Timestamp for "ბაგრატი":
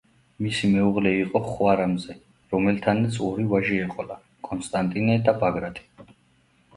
5.45-6.11